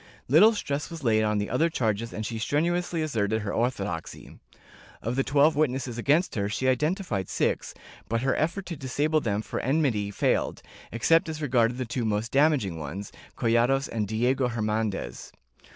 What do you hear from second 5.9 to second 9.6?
against her she identified six, but her effort to disable them for